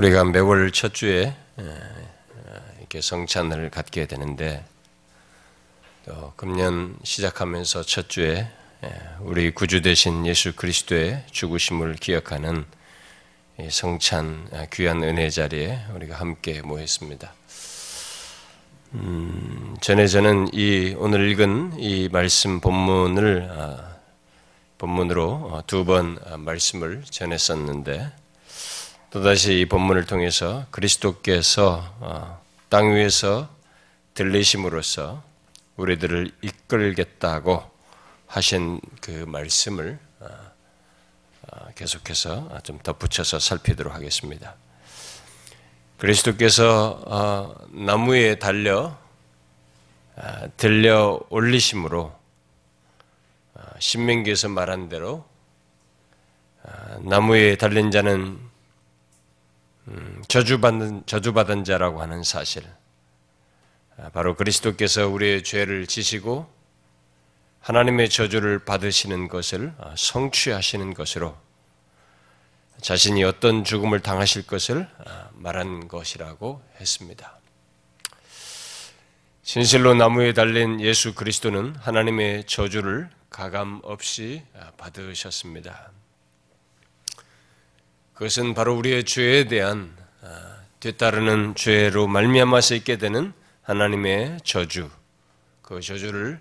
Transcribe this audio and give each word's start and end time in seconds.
우리가 0.00 0.24
매월 0.24 0.70
첫 0.70 0.94
주에 0.94 1.34
이렇게 2.78 3.02
성찬을 3.02 3.68
갖게 3.68 4.06
되는데 4.06 4.64
또 6.06 6.32
금년 6.36 6.96
시작하면서 7.04 7.82
첫 7.82 8.08
주에 8.08 8.48
우리 9.18 9.50
구주 9.50 9.82
되신 9.82 10.24
예수 10.24 10.56
그리스도의 10.56 11.22
죽으심을 11.30 11.96
기억하는 11.96 12.64
성찬 13.68 14.48
귀한 14.72 15.02
은혜 15.02 15.28
자리에 15.28 15.80
우리가 15.94 16.16
함께 16.18 16.62
모였습니다. 16.62 17.34
음, 18.94 19.76
전에 19.82 20.06
저는 20.06 20.48
이 20.54 20.94
오늘 20.96 21.28
읽은 21.28 21.78
이 21.78 22.08
말씀 22.10 22.60
본문을 22.60 23.50
아, 23.52 23.96
본문으로 24.78 25.62
두 25.66 25.84
번 25.84 26.18
말씀을 26.38 27.02
전했었는데 27.04 28.19
또다시 29.10 29.58
이 29.58 29.64
본문을 29.64 30.06
통해서 30.06 30.66
그리스도께서 30.70 31.96
어, 31.98 32.40
땅 32.68 32.94
위에서 32.94 33.48
들리심으로써 34.14 35.20
우리들을 35.76 36.30
이끌겠다고 36.42 37.68
하신 38.28 38.80
그 39.00 39.10
말씀을 39.26 39.98
어, 40.20 40.26
어, 41.48 41.68
계속해서 41.74 42.60
좀 42.62 42.78
덧붙여서 42.78 43.40
살피도록 43.40 43.92
하겠습니다. 43.92 44.54
그리스도께서 45.98 47.58
나무에 47.72 48.38
달려 48.38 48.96
들려 50.56 51.20
올리심으로 51.28 52.16
신명기에서 53.80 54.48
말한 54.48 54.88
대로 54.88 55.26
나무에 57.00 57.56
달린 57.56 57.90
자는 57.90 58.49
음, 59.90 60.22
저주받는 60.28 61.04
저주받은 61.06 61.64
자라고 61.64 62.00
하는 62.00 62.22
사실. 62.22 62.62
아, 63.96 64.08
바로 64.10 64.36
그리스도께서 64.36 65.08
우리의 65.08 65.42
죄를 65.42 65.86
지시고 65.86 66.50
하나님의 67.60 68.08
저주를 68.08 68.60
받으시는 68.60 69.28
것을 69.28 69.74
아, 69.78 69.94
성취하시는 69.96 70.94
것으로 70.94 71.36
자신이 72.80 73.24
어떤 73.24 73.64
죽음을 73.64 74.00
당하실 74.00 74.46
것을 74.46 74.88
아, 75.06 75.28
말한 75.34 75.88
것이라고 75.88 76.62
했습니다. 76.80 77.38
진실로 79.42 79.94
나무에 79.94 80.32
달린 80.32 80.80
예수 80.80 81.14
그리스도는 81.14 81.74
하나님의 81.76 82.44
저주를 82.44 83.10
가감 83.28 83.80
없이 83.82 84.44
받으셨습니다. 84.76 85.90
그것은 88.20 88.52
바로 88.52 88.76
우리의 88.76 89.04
죄에 89.04 89.44
대한 89.44 89.96
아, 90.20 90.58
뒤따르는 90.80 91.54
죄로 91.54 92.06
말미암아서 92.06 92.74
있게 92.74 92.98
되는 92.98 93.32
하나님의 93.62 94.40
저주, 94.44 94.90
그 95.62 95.80
저주를 95.80 96.38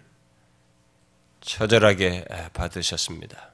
처절하게 1.40 2.26
받으셨습니다. 2.52 3.54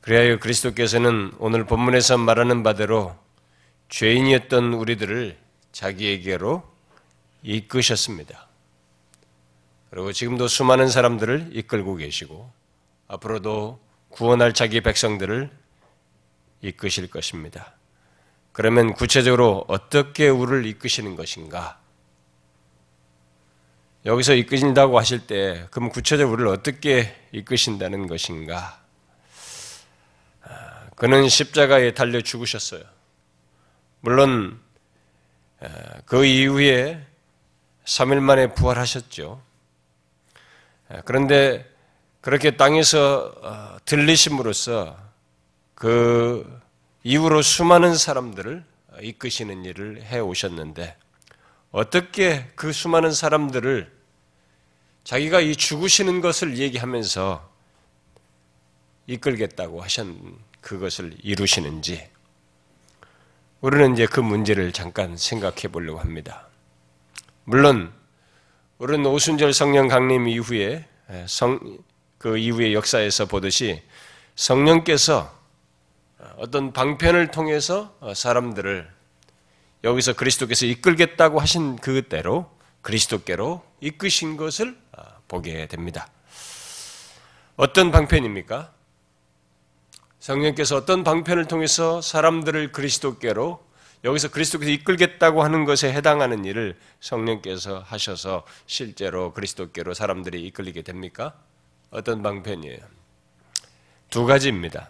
그래야 0.00 0.38
그리스도께서는 0.38 1.32
오늘 1.38 1.66
본문에서 1.66 2.16
말하는 2.16 2.62
바대로 2.62 3.14
죄인이었던 3.90 4.72
우리들을 4.72 5.36
자기에게로 5.72 6.62
이끄셨습니다. 7.42 8.48
그리고 9.90 10.14
지금도 10.14 10.48
수많은 10.48 10.88
사람들을 10.88 11.50
이끌고 11.52 11.96
계시고 11.96 12.50
앞으로도 13.08 13.78
구원할 14.08 14.54
자기 14.54 14.80
백성들을 14.80 15.59
이끄실 16.62 17.10
것입니다. 17.10 17.74
그러면 18.52 18.92
구체적으로 18.94 19.64
어떻게 19.68 20.28
우리를 20.28 20.66
이끄시는 20.66 21.16
것인가? 21.16 21.80
여기서 24.06 24.34
이끄신다고 24.34 24.98
하실 24.98 25.26
때, 25.26 25.66
그럼 25.70 25.90
구체적으로 25.90 26.34
우리를 26.34 26.50
어떻게 26.50 27.14
이끄신다는 27.32 28.06
것인가? 28.06 28.80
아, 30.42 30.86
그는 30.96 31.28
십자가에 31.28 31.92
달려 31.92 32.20
죽으셨어요. 32.20 32.82
물론, 34.00 34.58
아, 35.60 35.68
그 36.06 36.24
이후에 36.24 37.06
3일 37.84 38.20
만에 38.20 38.54
부활하셨죠. 38.54 39.42
아, 40.88 41.02
그런데 41.04 41.70
그렇게 42.20 42.56
땅에서 42.56 43.34
어, 43.42 43.76
들리심으로써 43.84 45.09
그 45.80 46.60
이후로 47.04 47.40
수많은 47.40 47.94
사람들을 47.94 48.62
이끄시는 49.00 49.64
일을 49.64 50.02
해 50.02 50.18
오셨는데 50.18 50.94
어떻게 51.70 52.50
그 52.54 52.70
수많은 52.70 53.12
사람들을 53.12 53.90
자기가 55.04 55.40
이 55.40 55.56
죽으시는 55.56 56.20
것을 56.20 56.58
얘기하면서 56.58 57.50
이끌겠다고 59.06 59.80
하신 59.80 60.36
그것을 60.60 61.14
이루시는지 61.22 62.06
우리는 63.62 63.94
이제 63.94 64.04
그 64.04 64.20
문제를 64.20 64.72
잠깐 64.72 65.16
생각해 65.16 65.68
보려고 65.72 65.98
합니다. 65.98 66.46
물론 67.44 67.90
우리는 68.76 69.06
오순절 69.06 69.54
성령 69.54 69.88
강림 69.88 70.28
이후에 70.28 70.86
성, 71.26 71.78
그 72.18 72.36
이후의 72.36 72.74
역사에서 72.74 73.24
보듯이 73.24 73.82
성령께서 74.34 75.39
어떤 76.36 76.72
방편을 76.72 77.30
통해서 77.30 77.96
사람들을 78.14 78.90
여기서 79.84 80.14
그리스도께서 80.14 80.66
이끌겠다고 80.66 81.40
하신 81.40 81.76
그대로 81.76 82.50
그리스도께로 82.82 83.64
이끄신 83.80 84.36
것을 84.36 84.76
보게 85.28 85.66
됩니다. 85.66 86.08
어떤 87.56 87.90
방편입니까? 87.90 88.72
성령께서 90.18 90.76
어떤 90.76 91.02
방편을 91.02 91.46
통해서 91.46 92.00
사람들을 92.02 92.72
그리스도께로 92.72 93.64
여기서 94.04 94.30
그리스도께서 94.30 94.70
이끌겠다고 94.70 95.42
하는 95.42 95.64
것에 95.64 95.92
해당하는 95.92 96.44
일을 96.44 96.78
성령께서 97.00 97.80
하셔서 97.80 98.46
실제로 98.66 99.32
그리스도께로 99.32 99.94
사람들이 99.94 100.42
이끌리게 100.46 100.82
됩니까? 100.82 101.34
어떤 101.90 102.22
방편이에요? 102.22 102.78
두 104.08 104.24
가지입니다. 104.26 104.88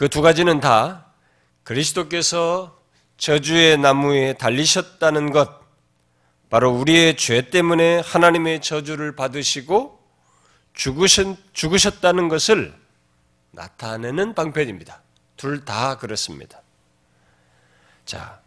그 0.00 0.08
두 0.08 0.22
가지는 0.22 0.60
다 0.60 1.12
그리스도께서 1.62 2.80
저주의 3.18 3.76
나무에 3.76 4.32
달리셨다는 4.32 5.30
것, 5.30 5.60
바로 6.48 6.70
우리의 6.70 7.18
죄 7.18 7.50
때문에 7.50 7.98
하나님의 7.98 8.62
저주를 8.62 9.14
받으시고 9.14 10.02
죽으셨, 10.72 11.36
죽으셨 11.52 12.00
다는 12.00 12.28
것을 12.28 12.74
나타내는 13.50 14.34
방편입니다. 14.34 15.02
둘 15.36 15.66
다 15.66 15.98
그렇습니다. 15.98 16.62
자, 18.06 18.40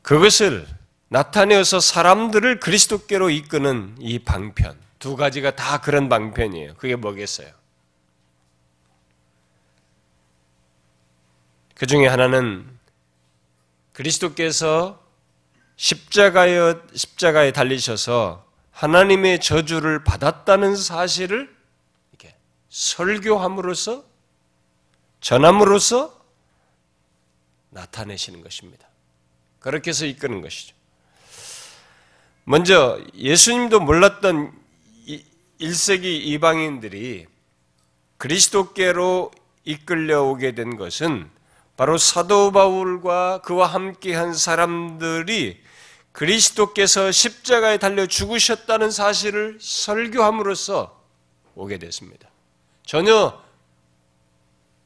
그것을 0.00 0.66
나타내어서 1.08 1.78
사람들을 1.78 2.58
그리스도께로 2.60 3.28
이끄는 3.28 3.96
이 3.98 4.18
방편, 4.20 4.78
두 4.98 5.14
가지가 5.14 5.56
다 5.56 5.82
그런 5.82 6.08
방편이에요. 6.08 6.76
그게 6.76 6.96
뭐겠어요? 6.96 7.65
그 11.76 11.86
중에 11.86 12.06
하나는 12.06 12.66
그리스도께서 13.92 15.04
십자가에, 15.76 16.74
십자가에 16.94 17.52
달리셔서 17.52 18.46
하나님의 18.70 19.40
저주를 19.40 20.02
받았다는 20.02 20.74
사실을 20.74 21.54
이렇게 22.10 22.34
설교함으로써 22.70 24.04
전함으로써 25.20 26.18
나타내시는 27.68 28.42
것입니다. 28.42 28.88
그렇게 29.58 29.90
해서 29.90 30.06
이끄는 30.06 30.40
것이죠. 30.40 30.74
먼저 32.44 32.98
예수님도 33.14 33.80
몰랐던 33.80 34.50
1세기 35.60 36.04
이방인들이 36.04 37.26
그리스도께로 38.16 39.30
이끌려 39.64 40.22
오게 40.22 40.54
된 40.54 40.78
것은 40.78 41.35
바로 41.76 41.98
사도 41.98 42.52
바울과 42.52 43.42
그와 43.44 43.66
함께한 43.66 44.32
사람들이 44.32 45.60
그리스도께서 46.12 47.12
십자가에 47.12 47.76
달려 47.76 48.06
죽으셨다는 48.06 48.90
사실을 48.90 49.58
설교함으로써 49.60 50.98
오게 51.54 51.78
됐습니다. 51.78 52.30
전혀 52.86 53.38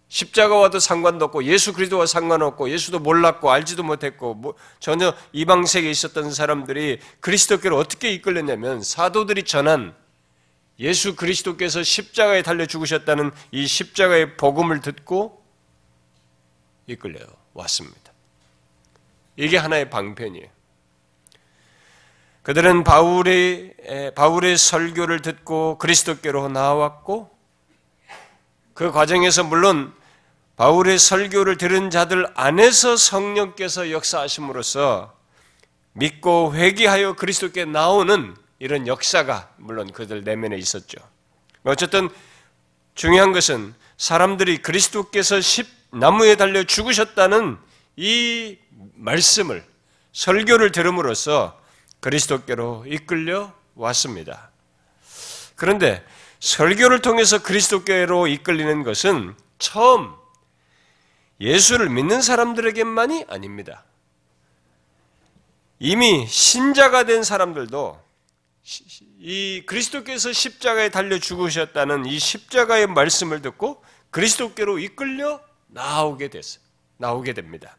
십자가와도 0.09 0.81
상관도 0.81 1.27
없고 1.27 1.45
예수 1.45 1.73
그리스도와 1.73 2.05
상관없고 2.05 2.69
예수도 2.71 2.99
몰랐고 2.99 3.49
알지도 3.49 3.85
못했고 3.85 4.35
뭐 4.35 4.55
전혀 4.81 5.15
이방 5.33 5.67
세계에 5.67 5.91
있었던 5.93 6.33
사람들이 6.33 6.99
그리스도께로 7.21 7.77
어떻게 7.79 8.13
이끌렸냐면 8.13 8.83
사도들이 8.83 9.45
전한 9.45 9.95
예수 10.81 11.15
그리스도께서 11.15 11.85
십자가에 11.85 12.43
달려 12.43 12.67
죽으셨다는 12.67 13.31
이 13.53 13.69
십자가의 13.69 14.37
복음을 14.37 14.81
듣고 14.81 15.40
이끌려 16.91 17.21
왔습니다. 17.55 18.13
이게 19.37 19.57
하나의 19.57 19.91
방편이에요. 19.91 20.49
그들은 22.43 22.85
바울의, 22.85 24.13
바울의 24.17 24.59
설교를 24.59 25.23
듣고 25.23 25.79
그리스도께로 25.79 26.49
나왔고, 26.49 27.31
그 28.75 28.91
과정에서 28.91 29.45
물론 29.45 29.95
바울의 30.57 30.99
설교를 30.99 31.57
들은 31.57 31.91
자들 31.91 32.27
안에서 32.35 32.97
성령께서 32.97 33.91
역사하심으로써 33.91 35.17
믿고 35.93 36.55
회개하여 36.55 37.15
그리스도께 37.15 37.65
나오는 37.67 38.35
이런 38.59 38.87
역사가 38.87 39.55
물론 39.57 39.91
그들 39.93 40.23
내면에 40.23 40.57
있었죠. 40.57 40.99
어쨌든 41.63 42.09
중요한 42.95 43.33
것은 43.33 43.75
사람들이 43.97 44.59
그리스도께서 44.59 45.41
십 45.41 45.80
나무에 45.93 46.37
달려 46.37 46.63
죽으셨다는 46.65 47.59
이 47.97 48.59
말씀을 48.95 49.65
설교를 50.13 50.73
들음으로써 50.73 51.61
그리스도께로 52.01 52.85
이끌려 52.87 53.53
왔습니다. 53.75 54.51
그런데 55.57 56.05
설교를 56.41 57.03
통해서 57.03 57.43
그리스도께로 57.43 58.27
이끌리는 58.27 58.83
것은 58.83 59.35
처음 59.59 60.15
예수를 61.41 61.91
믿는 61.91 62.23
사람들에게만이 62.23 63.27
아닙니다. 63.29 63.85
이미 65.79 66.27
신자가 66.27 67.05
된 67.05 67.23
사람들도 67.23 68.03
이 69.19 69.63
그리스도께서 69.67 70.33
십자가에 70.33 70.91
달려 70.91 71.19
죽으셨다는 71.19 72.07
이 72.07 72.19
십자가의 72.19 72.87
말씀을 72.87 73.43
듣고 73.43 73.83
그리스도께로 74.11 74.79
이끌려 74.79 75.41
나오게 75.73 76.29
됐어요. 76.29 76.63
나오게 76.99 77.33
됩니다. 77.33 77.77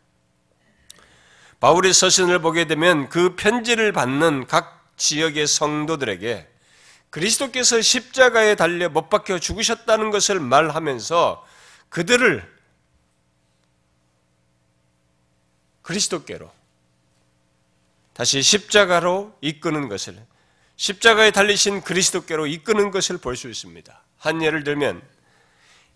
바울의 1.59 1.93
서신을 1.93 2.39
보게 2.39 2.65
되면 2.65 3.07
그 3.09 3.35
편지를 3.35 3.91
받는 3.91 4.47
각 4.47 4.93
지역의 4.97 5.47
성도들에게 5.47 6.47
그리스도께서 7.11 7.81
십자가에 7.81 8.55
달려 8.55 8.89
못 8.89 9.09
박혀 9.09 9.37
죽으셨다는 9.37 10.11
것을 10.11 10.39
말하면서 10.39 11.45
그들을 11.89 12.49
그리스도께로 15.81 16.51
다시 18.13 18.41
십자가로 18.41 19.37
이끄는 19.41 19.89
것을 19.89 20.25
십자가에 20.77 21.31
달리신 21.31 21.81
그리스도께로 21.81 22.47
이끄는 22.47 22.91
것을 22.91 23.17
볼 23.17 23.35
수 23.35 23.49
있습니다. 23.49 24.03
한 24.17 24.41
예를 24.41 24.63
들면 24.63 25.01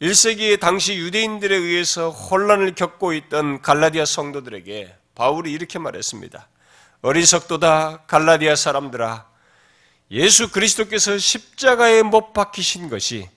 1세기 0.01 0.59
당시 0.59 0.97
유대인들에 0.97 1.55
의해서 1.55 2.09
혼란을 2.09 2.75
겪고 2.75 3.13
있던 3.13 3.61
갈라디아 3.61 4.05
성도들에게 4.05 4.93
바울이 5.15 5.51
이렇게 5.51 5.79
말했습니다. 5.79 6.49
어리석도다 7.01 8.05
갈라디아 8.07 8.55
사람들아 8.55 9.29
예수 10.11 10.51
그리스도께서 10.51 11.17
십자가에 11.17 12.03
못 12.03 12.33
박히신 12.33 12.89
것이 12.89 13.29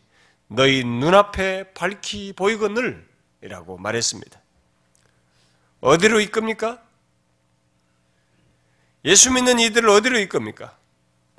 너희 0.48 0.82
눈앞에 0.82 1.72
밝히 1.74 2.32
보이거늘 2.32 3.06
이라고 3.42 3.78
말했습니다. 3.78 4.40
어디로 5.80 6.20
이끕니까? 6.20 6.82
예수 9.04 9.32
믿는 9.32 9.60
이들을 9.60 9.88
어디로 9.88 10.18
이끕니까? 10.18 10.76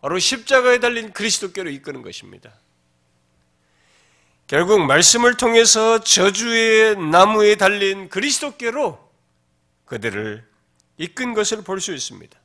바로 0.02 0.18
십자가에 0.18 0.80
달린 0.80 1.12
그리스도께로 1.12 1.70
이끄는 1.72 2.04
것입니다. 2.04 2.54
결국 4.50 4.84
말씀을 4.84 5.38
통해서 5.38 6.00
저주의 6.00 6.98
나무에 6.98 7.54
달린 7.54 8.10
그리스도께로 8.10 8.98
그들을 9.86 10.44
이끈 10.98 11.36
것을 11.36 11.64
볼 11.64 11.80
수 11.80 11.94
있습니다. 11.94 12.36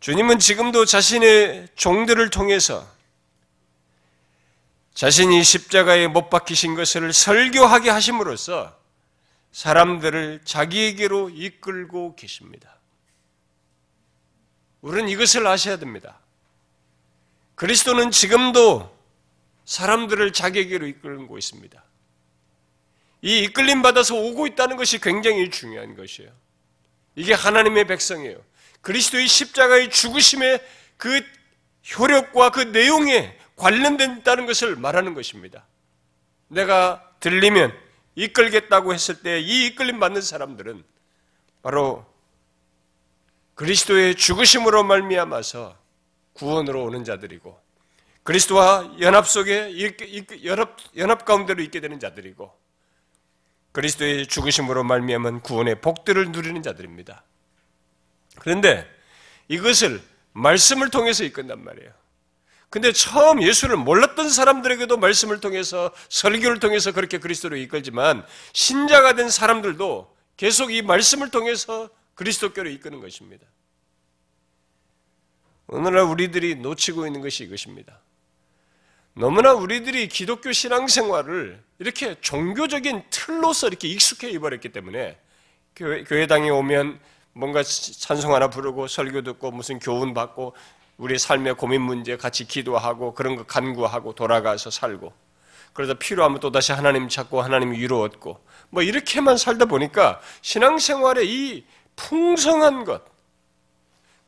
주님은 0.00 0.40
지금도 0.40 0.86
자신의 0.86 1.68
종들을 1.76 2.30
통해서 2.30 2.84
자신이 4.92 5.44
십자가에 5.44 6.08
못 6.08 6.30
박히신 6.30 6.74
것을 6.74 7.12
설교하게 7.12 7.90
하심으로써 7.90 8.76
사람들을 9.52 10.40
자기에게로 10.44 11.30
이끌고 11.30 12.16
계십니다. 12.16 12.76
우리는 14.80 15.08
이것을 15.08 15.46
아셔야 15.46 15.76
됩니다. 15.76 16.18
그리스도는 17.54 18.10
지금도 18.10 18.97
사람들을 19.68 20.32
자기에게로 20.32 20.86
이끌고 20.86 21.36
있습니다. 21.36 21.84
이 23.20 23.40
이끌림 23.40 23.82
받아서 23.82 24.14
오고 24.14 24.46
있다는 24.46 24.78
것이 24.78 24.98
굉장히 24.98 25.50
중요한 25.50 25.94
것이에요. 25.94 26.32
이게 27.16 27.34
하나님의 27.34 27.86
백성이에요. 27.86 28.42
그리스도의 28.80 29.28
십자가의 29.28 29.90
죽으심의 29.90 30.66
그 30.96 31.20
효력과 31.98 32.50
그 32.50 32.60
내용에 32.60 33.38
관련된다는 33.56 34.46
것을 34.46 34.74
말하는 34.76 35.12
것입니다. 35.12 35.66
내가 36.48 37.04
들리면 37.20 37.76
이끌겠다고 38.14 38.94
했을 38.94 39.20
때 39.20 39.38
이 39.38 39.66
이끌림 39.66 40.00
받는 40.00 40.22
사람들은 40.22 40.82
바로 41.60 42.06
그리스도의 43.54 44.14
죽으심으로 44.14 44.82
말미암아서 44.84 45.76
구원으로 46.32 46.84
오는 46.84 47.04
자들이고 47.04 47.67
그리스도와 48.28 48.94
연합 49.00 49.26
속에 49.26 49.72
연합 50.44 50.76
연합 50.98 51.24
가운데로 51.24 51.62
있게 51.62 51.80
되는 51.80 51.98
자들이고 51.98 52.52
그리스도의 53.72 54.26
죽으심으로 54.26 54.84
말미암은 54.84 55.40
구원의 55.40 55.80
복들을 55.80 56.30
누리는 56.30 56.62
자들입니다. 56.62 57.24
그런데 58.38 58.86
이것을 59.48 60.02
말씀을 60.34 60.90
통해서 60.90 61.24
이끈단 61.24 61.64
말이에요. 61.64 61.90
근데 62.68 62.92
처음 62.92 63.42
예수를 63.42 63.78
몰랐던 63.78 64.28
사람들에게도 64.28 64.98
말씀을 64.98 65.40
통해서 65.40 65.90
설교를 66.10 66.60
통해서 66.60 66.92
그렇게 66.92 67.16
그리스도로 67.16 67.56
이끌지만 67.56 68.26
신자가 68.52 69.14
된 69.14 69.30
사람들도 69.30 70.14
계속 70.36 70.70
이 70.70 70.82
말씀을 70.82 71.30
통해서 71.30 71.88
그리스도교로 72.14 72.68
이끄는 72.68 73.00
것입니다. 73.00 73.46
오늘날 75.68 76.02
우리들이 76.02 76.56
놓치고 76.56 77.06
있는 77.06 77.22
것이 77.22 77.44
이것입니다. 77.44 78.02
너무나 79.18 79.52
우리들이 79.52 80.06
기독교 80.06 80.52
신앙생활을 80.52 81.60
이렇게 81.80 82.14
종교적인 82.20 83.02
틀로서 83.10 83.66
이렇게 83.66 83.88
익숙해 83.88 84.30
입어버렸기 84.30 84.68
때문에 84.68 85.18
교회, 85.74 86.04
교회 86.04 86.28
당에 86.28 86.50
오면 86.50 87.00
뭔가 87.32 87.64
찬송 87.64 88.32
하나 88.32 88.48
부르고 88.48 88.86
설교 88.86 89.22
듣고 89.22 89.50
무슨 89.50 89.80
교훈 89.80 90.14
받고 90.14 90.54
우리 90.98 91.18
삶의 91.18 91.54
고민 91.54 91.82
문제 91.82 92.16
같이 92.16 92.46
기도하고 92.46 93.14
그런 93.14 93.34
거 93.34 93.42
간구하고 93.44 94.14
돌아가서 94.14 94.70
살고 94.70 95.12
그러다 95.72 95.94
필요하면 95.94 96.38
또 96.38 96.52
다시 96.52 96.70
하나님 96.70 97.08
찾고 97.08 97.42
하나님 97.42 97.72
위로 97.72 98.00
얻고 98.02 98.40
뭐 98.70 98.84
이렇게만 98.84 99.36
살다 99.36 99.64
보니까 99.64 100.20
신앙생활의 100.42 101.28
이 101.28 101.64
풍성한 101.96 102.84
것, 102.84 103.02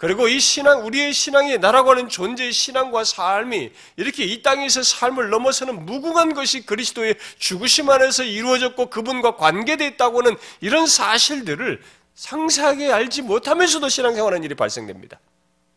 그리고 0.01 0.29
이 0.29 0.41
신앙, 0.41 0.87
우리의 0.87 1.13
신앙이 1.13 1.59
나라고 1.59 1.91
하는 1.91 2.09
존재의 2.09 2.55
신앙과 2.55 3.05
삶이 3.05 3.71
이렇게 3.99 4.25
이 4.25 4.41
땅에서 4.41 4.83
삶을 4.83 5.29
넘어서는 5.29 5.85
무궁한 5.85 6.33
것이 6.33 6.65
그리스도의 6.65 7.17
죽으심 7.39 7.91
안에서 7.91 8.23
이루어졌고 8.23 8.89
그분과 8.89 9.37
관계되어 9.37 9.87
있다고 9.89 10.23
는 10.23 10.39
이런 10.63 10.87
사실들을 10.87 11.83
상세하게 12.15 12.91
알지 12.91 13.21
못하면서도 13.21 13.91
신앙생활하는 13.91 14.43
일이 14.43 14.55
발생됩니다. 14.55 15.21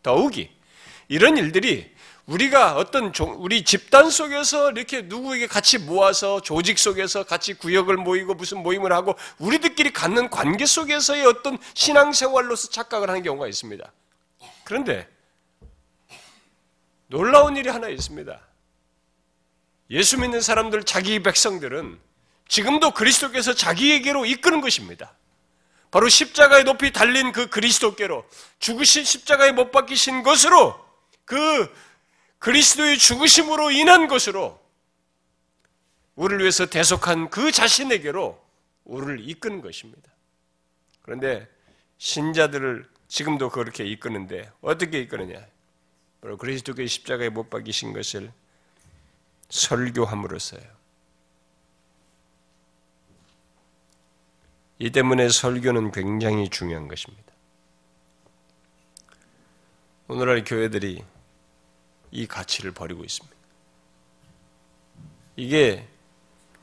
더욱이 0.02 0.48
이런 1.08 1.36
일들이 1.36 1.90
우리가 2.24 2.76
어떤 2.76 3.12
우리 3.36 3.62
집단 3.62 4.08
속에서 4.08 4.70
이렇게 4.70 5.02
누구에게 5.02 5.48
같이 5.48 5.76
모아서 5.76 6.40
조직 6.40 6.78
속에서 6.78 7.24
같이 7.24 7.52
구역을 7.52 7.98
모이고 7.98 8.32
무슨 8.32 8.62
모임을 8.62 8.90
하고 8.94 9.16
우리들끼리 9.36 9.92
갖는 9.92 10.30
관계 10.30 10.64
속에서의 10.64 11.26
어떤 11.26 11.58
신앙생활로서 11.74 12.70
착각을 12.70 13.10
하는 13.10 13.22
경우가 13.22 13.48
있습니다. 13.48 13.92
그런데 14.64 15.08
놀라운 17.06 17.56
일이 17.56 17.68
하나 17.68 17.88
있습니다. 17.88 18.40
예수 19.90 20.18
믿는 20.18 20.40
사람들, 20.40 20.84
자기 20.84 21.22
백성들은 21.22 22.00
지금도 22.48 22.92
그리스도께서 22.92 23.54
자기에게로 23.54 24.26
이끄는 24.26 24.60
것입니다. 24.60 25.14
바로 25.90 26.08
십자가에 26.08 26.64
높이 26.64 26.92
달린 26.92 27.30
그 27.30 27.48
그리스도께로 27.48 28.26
죽으신 28.58 29.04
십자가에 29.04 29.52
못 29.52 29.70
박히신 29.70 30.22
것으로 30.22 30.74
그 31.24 31.72
그리스도의 32.40 32.98
죽으심으로 32.98 33.70
인한 33.70 34.08
것으로 34.08 34.60
우리를 36.16 36.40
위해서 36.40 36.66
대속한 36.66 37.30
그 37.30 37.52
자신에게로 37.52 38.42
우리를 38.84 39.28
이끄는 39.28 39.60
것입니다. 39.60 40.10
그런데 41.02 41.48
신자들을 41.98 42.88
지금도 43.14 43.50
그렇게 43.50 43.84
이끄는데 43.84 44.50
어떻게 44.60 44.98
이끄느냐? 44.98 45.46
바로 46.20 46.36
그리스도의 46.36 46.88
십자가에 46.88 47.28
못 47.28 47.48
박이신 47.48 47.92
것을 47.92 48.32
설교함으로써요. 49.50 50.64
이 54.80 54.90
때문에 54.90 55.28
설교는 55.28 55.92
굉장히 55.92 56.48
중요한 56.48 56.88
것입니다. 56.88 57.32
오늘날 60.08 60.42
교회들이 60.42 61.04
이 62.10 62.26
가치를 62.26 62.72
버리고 62.72 63.04
있습니다. 63.04 63.36
이게 65.36 65.86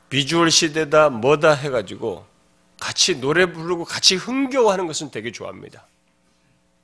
비주얼 0.10 0.52
시대다 0.52 1.12
뭐다 1.12 1.54
해가지고 1.54 2.28
같이 2.78 3.22
노래 3.22 3.46
부르고 3.46 3.86
같이 3.86 4.18
흥겨워하는 4.18 4.86
것은 4.88 5.12
되게 5.12 5.32
좋아합니다. 5.32 5.88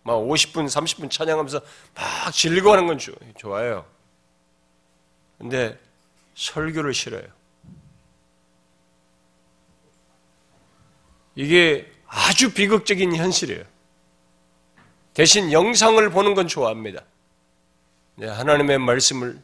막 0.08 0.16
50분, 0.20 0.68
30분 0.68 1.12
찬양하면서 1.12 1.60
막 1.94 2.32
즐거워하는 2.32 2.88
건 2.88 2.98
좋아요. 3.36 3.86
근데 5.38 5.78
설교를 6.34 6.94
싫어요. 6.94 7.28
이게 11.36 11.92
아주 12.06 12.54
비극적인 12.54 13.18
현실이에요. 13.18 13.66
대신 15.14 15.52
영상을 15.52 16.10
보는 16.10 16.36
건 16.36 16.48
좋아합니다. 16.48 17.04
네, 18.16 18.28
하나님의 18.28 18.80
말씀을 18.80 19.44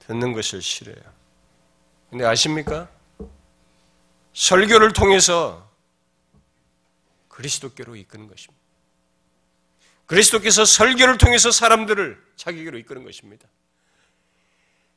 듣는 0.00 0.32
것을 0.32 0.60
싫어해요. 0.60 1.04
근데 2.10 2.24
아십니까? 2.24 2.90
설교를 4.32 4.92
통해서 4.92 5.70
그리스도께로 7.28 7.94
이끄는 7.94 8.26
것입니다. 8.26 8.57
그리스도께서 10.08 10.64
설교를 10.64 11.18
통해서 11.18 11.50
사람들을 11.50 12.20
자기에게로 12.36 12.78
이끄는 12.78 13.04
것입니다. 13.04 13.46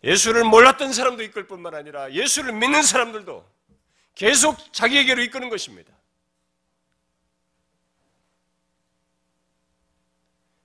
예수를 0.03 0.46
몰랐던 0.46 0.94
사람도 0.94 1.22
이끌 1.22 1.48
뿐만 1.48 1.75
아니라 1.75 2.12
예수를 2.12 2.53
믿는 2.53 2.82
사람들도 2.82 3.48
계속 4.15 4.74
자기에게로 4.74 5.22
이끄는 5.24 5.50
것입니다. 5.50 5.94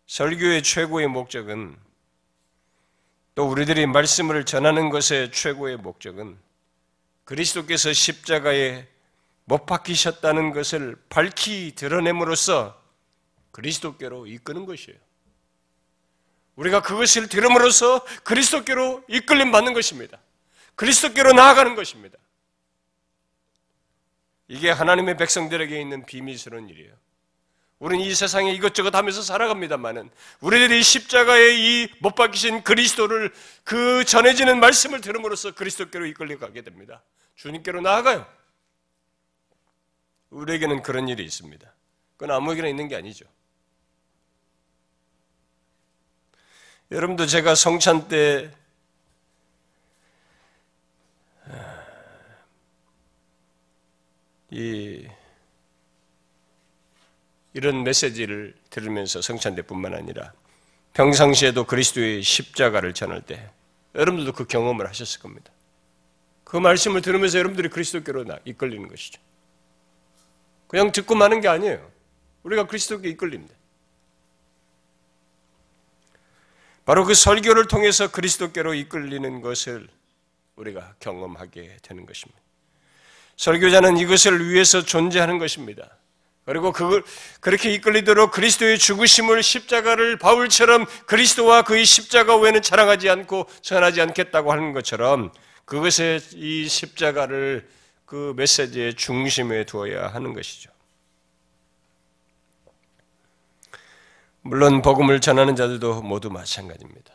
설교의 0.07 0.63
최고의 0.63 1.09
목적은 1.09 1.77
또 3.35 3.49
우리들이 3.51 3.87
말씀을 3.87 4.45
전하는 4.45 4.91
것의 4.91 5.33
최고의 5.33 5.77
목적은 5.79 6.39
그리스도께서 7.25 7.93
십자가에 7.93 8.87
못 9.45 9.67
박히셨다는 9.67 10.53
것을 10.53 10.97
밝히 11.09 11.75
드러냄으로써 11.75 12.81
그리스도께로 13.57 14.27
이끄는 14.27 14.67
것이에요. 14.67 14.99
우리가 16.57 16.83
그것을 16.83 17.29
들음으로써 17.29 18.05
그리스도께로 18.23 19.05
이끌림 19.09 19.51
받는 19.51 19.73
것입니다. 19.73 20.19
그리스도께로 20.75 21.33
나아가는 21.33 21.75
것입니다. 21.75 22.19
이게 24.49 24.71
하나님의 24.71 25.17
백성들에게 25.17 25.81
있는 25.81 26.05
비밀스러운 26.05 26.69
일이에요. 26.69 26.93
우리는 27.79 28.05
이 28.05 28.15
세상에 28.15 28.53
이것저것 28.53 28.95
하면서 28.95 29.23
살아갑니다만은 29.23 30.11
우리들이 30.41 30.83
십자가에 30.83 31.55
이 31.55 31.89
못 32.01 32.15
박히신 32.15 32.63
그리스도를 32.63 33.33
그 33.65 34.05
전해지는 34.05 34.61
말씀을 34.61 35.01
들음으로써 35.01 35.53
그리스도께로 35.53 36.05
이끌려 36.07 36.39
가게 36.39 36.61
됩니다. 36.61 37.03
주님께로 37.37 37.81
나아가요. 37.81 38.27
우리에게는 40.29 40.83
그런 40.83 41.09
일이 41.09 41.25
있습니다. 41.25 41.73
그건 42.17 42.37
아무에게나 42.37 42.69
있는 42.69 42.89
게 42.89 42.97
아니죠. 42.97 43.27
여러분도 46.91 47.27
제가 47.27 47.55
성찬 47.55 48.07
때 48.09 48.51
이, 54.51 55.07
이런 57.53 57.83
메시지를 57.83 58.55
들으면서 58.71 59.21
성찬 59.21 59.57
때뿐만 59.57 59.95
아니라 59.95 60.33
평상시에도 60.93 61.65
그리스도의 61.65 62.23
십자가를 62.23 62.95
전할 62.95 63.21
때 63.23 63.51
여러분들도 63.97 64.33
그 64.33 64.47
경험을 64.47 64.87
하셨을 64.89 65.21
겁니다. 65.21 65.51
그 66.45 66.57
말씀을 66.57 67.03
들으면서 67.03 67.39
여러분들이 67.39 67.69
그리스도께로 67.69 68.25
이끌리는 68.45 68.87
것이죠. 68.89 69.21
그냥 70.69 70.93
듣고 70.93 71.17
마는 71.17 71.41
게 71.41 71.49
아니에요. 71.49 71.91
우리가 72.45 72.69
그리스도께 72.69 73.09
이끌립니다. 73.09 73.55
바로 76.87 77.05
그 77.05 77.15
설교를 77.15 77.67
통해서 77.67 78.11
그리스도께로 78.11 78.73
이끌리는 78.75 79.41
것을 79.41 79.89
우리가 80.55 80.95
경험하게 81.01 81.79
되는 81.83 82.07
것입니다. 82.07 82.41
설교자는 83.37 83.99
이것을 83.99 84.49
위해서 84.49 84.83
존재하는 84.83 85.39
것입니다. 85.39 85.91
그리고 86.45 86.71
그걸 86.71 87.03
그렇게 87.41 87.73
이끌리도록 87.73 88.31
그리스도의 88.31 88.79
죽으심을 88.79 89.43
십자가를 89.43 90.17
바울처럼 90.17 90.87
그리스도와 91.07 91.63
그의 91.63 91.85
십자가 91.85 92.37
외에는 92.37 92.63
자랑하지 92.63 93.11
않고 93.11 93.49
전하지 93.63 94.01
않겠다고 94.01 94.53
하는 94.53 94.73
것처럼 94.73 95.33
그것의 95.65 96.21
이 96.35 96.69
십자가를 96.69 97.69
그 98.05 98.33
메시지의 98.37 98.95
중심에 98.95 99.65
두어야 99.65 100.07
하는 100.07 100.35
것이죠. 100.35 100.71
물론 104.47 104.81
복음을 104.81 105.21
전하는 105.21 105.57
자들도 105.57 106.03
모두 106.03 106.31
마찬가지입니다. 106.31 107.13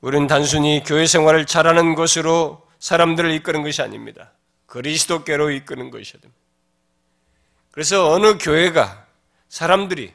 우리는 0.00 0.26
단순히 0.26 0.82
교회 0.84 1.06
생활을 1.06 1.46
잘하는 1.46 1.94
것으로 1.94 2.66
사람들을 2.78 3.30
이끄는 3.32 3.62
것이 3.62 3.80
아닙니다. 3.82 4.32
그리스도께로 4.66 5.50
이끄는 5.50 5.90
것이야 5.90 6.20
됩니다. 6.20 6.40
그래서 7.70 8.10
어느 8.10 8.36
교회가 8.38 9.06
사람들이 9.48 10.12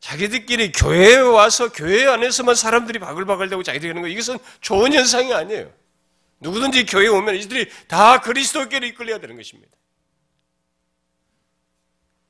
자기들끼리 0.00 0.72
교회에 0.72 1.16
와서 1.16 1.70
교회 1.72 2.06
안에서만 2.06 2.54
사람들이 2.54 2.98
바글바글대고 2.98 3.62
자기들이 3.62 3.90
하는 3.90 4.02
거 4.02 4.08
이것은 4.08 4.38
좋은 4.60 4.92
현상이 4.92 5.32
아니에요. 5.32 5.70
누구든지 6.40 6.84
교회에 6.86 7.08
오면 7.08 7.36
이들이 7.36 7.70
다 7.86 8.20
그리스도께로 8.20 8.86
이끌려야 8.86 9.18
되는 9.18 9.36
것입니다. 9.36 9.70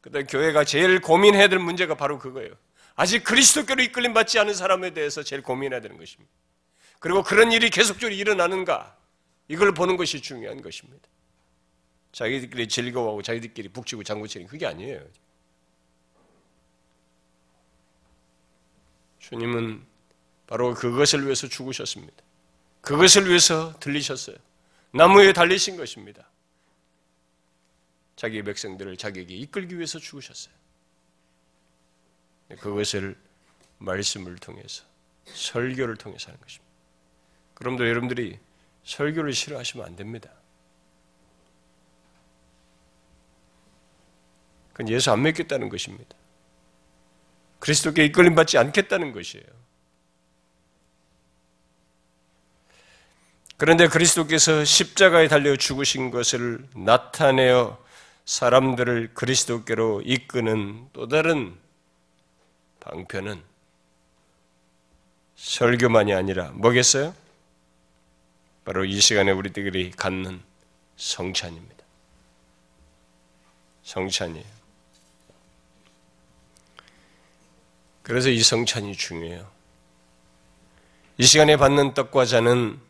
그때 0.04 0.22
교회가 0.22 0.64
제일 0.64 1.00
고민해야 1.00 1.48
될 1.48 1.58
문제가 1.58 1.94
바로 1.94 2.18
그거예요. 2.18 2.52
아직 2.94 3.24
그리스도께로 3.24 3.82
이끌림 3.84 4.12
받지 4.12 4.38
않은 4.38 4.52
사람에 4.52 4.90
대해서 4.92 5.22
제일 5.22 5.40
고민해야 5.40 5.80
되는 5.80 5.96
것입니다. 5.96 6.30
그리고 6.98 7.22
그런 7.22 7.52
일이 7.52 7.70
계속적으로 7.70 8.14
일어나는가 8.14 8.98
이걸 9.48 9.72
보는 9.72 9.96
것이 9.96 10.20
중요한 10.20 10.60
것입니다. 10.60 11.08
자기들끼리 12.12 12.68
즐거워하고 12.68 13.22
자기들끼리 13.22 13.70
북치고 13.70 14.02
장구치는 14.02 14.46
그게 14.46 14.66
아니에요. 14.66 15.00
주님은 19.20 19.86
바로 20.46 20.74
그것을 20.74 21.24
위해서 21.24 21.48
죽으셨습니다. 21.48 22.22
그것을 22.82 23.26
위해서 23.26 23.72
들리셨어요. 23.80 24.36
나무에 24.90 25.32
달리신 25.32 25.78
것입니다. 25.78 26.28
자기 28.24 28.42
백성들을 28.42 28.96
자기에게 28.96 29.34
이끌기 29.34 29.74
위해서 29.74 29.98
죽으셨어요. 29.98 30.54
그것을 32.58 33.18
말씀을 33.76 34.36
통해서 34.36 34.82
설교를 35.26 35.96
통해서 35.96 36.28
하는 36.28 36.40
것입니다. 36.40 36.72
그럼도 37.52 37.86
여러분들이 37.86 38.38
설교를 38.82 39.34
싫어하시면 39.34 39.86
안 39.86 39.94
됩니다. 39.94 40.30
그건 44.72 44.88
예수 44.88 45.10
안 45.10 45.22
믿겠다는 45.22 45.68
것입니다. 45.68 46.16
그리스도께 47.58 48.06
이끌림 48.06 48.34
받지 48.34 48.56
않겠다는 48.56 49.12
것이에요. 49.12 49.44
그런데 53.58 53.86
그리스도께서 53.86 54.64
십자가에 54.64 55.28
달려 55.28 55.54
죽으신 55.56 56.10
것을 56.10 56.66
나타내어 56.74 57.83
사람들을 58.24 59.12
그리스도께로 59.14 60.02
이끄는 60.04 60.88
또 60.92 61.08
다른 61.08 61.56
방편은 62.80 63.42
설교만이 65.36 66.14
아니라 66.14 66.50
뭐겠어요? 66.52 67.14
바로 68.64 68.84
이 68.84 68.98
시간에 69.00 69.30
우리들이 69.30 69.90
갖는 69.90 70.40
성찬입니다. 70.96 71.84
성찬이에요. 73.82 74.54
그래서 78.02 78.30
이 78.30 78.42
성찬이 78.42 78.96
중요해요. 78.96 79.50
이 81.18 81.24
시간에 81.24 81.56
받는 81.56 81.94
떡과 81.94 82.24
잔은 82.24 82.80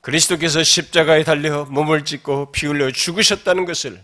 그리스도께서 0.00 0.62
십자가에 0.62 1.24
달려 1.24 1.64
몸을 1.64 2.04
찢고 2.04 2.52
피 2.52 2.66
흘려 2.66 2.90
죽으셨다는 2.90 3.64
것을 3.64 4.02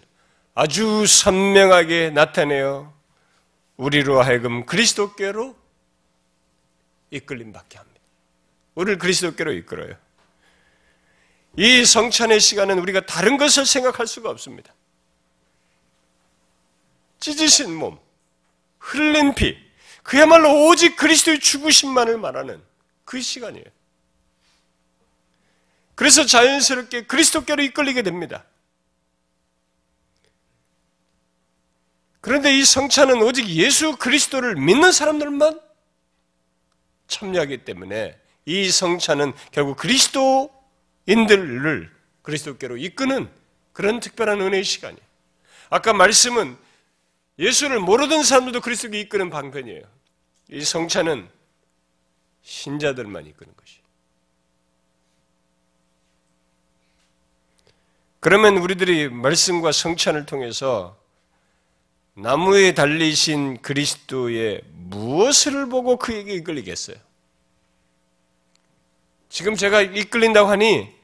아주 0.54 1.04
선명하게 1.06 2.10
나타내어 2.10 2.94
우리로 3.76 4.22
하여금 4.22 4.64
그리스도께로 4.66 5.56
이끌림 7.10 7.52
받게 7.52 7.76
합니다. 7.76 8.00
우리를 8.76 8.98
그리스도께로 8.98 9.52
이끌어요. 9.52 9.96
이 11.56 11.84
성찬의 11.84 12.40
시간은 12.40 12.78
우리가 12.78 13.06
다른 13.06 13.36
것을 13.36 13.66
생각할 13.66 14.06
수가 14.06 14.30
없습니다. 14.30 14.72
찢으신 17.18 17.74
몸, 17.74 17.98
흘린 18.78 19.34
피, 19.34 19.56
그야말로 20.02 20.66
오직 20.66 20.96
그리스도의 20.96 21.40
죽으심만을 21.40 22.18
말하는 22.18 22.62
그 23.04 23.20
시간이에요. 23.20 23.64
그래서 25.94 26.26
자연스럽게 26.26 27.06
그리스도께로 27.06 27.62
이끌리게 27.62 28.02
됩니다. 28.02 28.44
그런데 32.24 32.56
이 32.56 32.64
성찬은 32.64 33.20
오직 33.20 33.46
예수 33.50 33.98
그리스도를 33.98 34.56
믿는 34.56 34.92
사람들만 34.92 35.60
참여하기 37.06 37.66
때문에 37.66 38.18
이 38.46 38.70
성찬은 38.70 39.34
결국 39.52 39.76
그리스도인들을 39.76 40.50
그리스도께로 42.22 42.78
이끄는 42.78 43.30
그런 43.74 44.00
특별한 44.00 44.40
은혜의 44.40 44.64
시간이에요. 44.64 45.04
아까 45.68 45.92
말씀은 45.92 46.56
예수를 47.38 47.78
모르던 47.80 48.22
사람들도 48.22 48.62
그리스도께 48.62 49.00
이끄는 49.00 49.28
방편이에요. 49.28 49.82
이 50.48 50.64
성찬은 50.64 51.28
신자들만 52.40 53.26
이끄는 53.26 53.52
것이. 53.54 53.80
그러면 58.20 58.56
우리들이 58.56 59.10
말씀과 59.10 59.72
성찬을 59.72 60.24
통해서 60.24 61.03
나무에 62.14 62.74
달리신 62.74 63.60
그리스도의 63.60 64.62
무엇을 64.72 65.68
보고 65.68 65.96
그에게 65.96 66.34
이끌리겠어요? 66.34 66.96
지금 69.28 69.56
제가 69.56 69.80
이끌린다고 69.80 70.48
하니, 70.48 70.94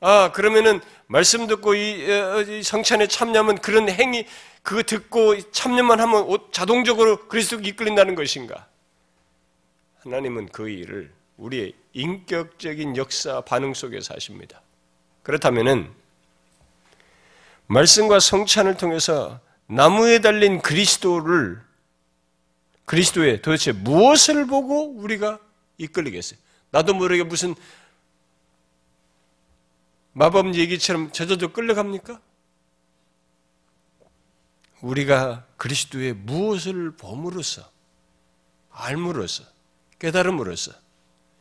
아, 0.00 0.32
그러면은 0.32 0.80
말씀 1.06 1.46
듣고 1.46 1.74
이, 1.74 2.10
어, 2.10 2.40
이 2.42 2.64
성찬에 2.64 3.06
참여하면 3.06 3.58
그런 3.58 3.88
행위, 3.88 4.26
그거 4.62 4.82
듣고 4.82 5.52
참여만 5.52 6.00
하면 6.00 6.38
자동적으로 6.50 7.28
그리스도가 7.28 7.62
이끌린다는 7.64 8.16
것인가? 8.16 8.66
하나님은 10.00 10.48
그 10.48 10.68
일을 10.68 11.12
우리의 11.36 11.74
인격적인 11.92 12.96
역사 12.96 13.40
반응 13.42 13.72
속에서 13.72 14.14
하십니다. 14.14 14.60
그렇다면은 15.22 15.92
말씀과 17.68 18.18
성찬을 18.18 18.76
통해서 18.76 19.40
나무에 19.66 20.20
달린 20.20 20.60
그리스도를 20.60 21.60
그리스도의 22.84 23.42
도대체 23.42 23.72
무엇을 23.72 24.46
보고 24.46 24.92
우리가 24.96 25.40
이끌리겠어요? 25.78 26.38
나도 26.70 26.94
모르게 26.94 27.24
무슨 27.24 27.54
마법 30.12 30.54
얘기처럼 30.54 31.12
저절로 31.12 31.52
끌려갑니까? 31.52 32.20
우리가 34.80 35.46
그리스도의 35.56 36.12
무엇을 36.14 36.92
봄으로써 36.92 37.68
알므로써 38.70 39.44
깨달음으로써 39.98 40.72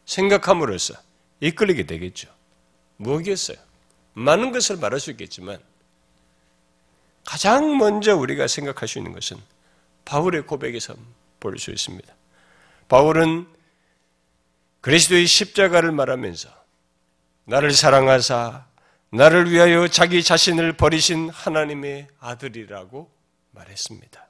생각함으로써 0.06 0.96
이끌리게 1.42 1.86
되겠죠. 1.86 2.34
무엇이겠어요? 2.98 3.58
많은 4.14 4.52
것을 4.52 4.78
말할 4.78 5.00
수 5.00 5.12
있겠지만 5.12 5.62
가장 7.26 7.78
먼저 7.78 8.16
우리가 8.16 8.48
생각할 8.48 8.88
수 8.88 9.00
있는 9.00 9.12
것은 9.12 9.38
바울의 10.06 10.44
고백에서 10.44 10.96
볼 11.40 11.58
수 11.58 11.72
있습니다. 11.72 12.14
바울은 12.88 13.48
그리스도의 14.82 15.26
십자가를 15.28 15.92
말하면서 15.92 16.50
나를 17.46 17.72
사랑하사 17.72 18.66
나를 19.12 19.52
위하여 19.52 19.88
자기 19.88 20.24
자신을 20.24 20.74
버리신 20.74 21.30
하나님의 21.30 22.08
아들이라고 22.20 23.12
말했습니다. 23.52 24.28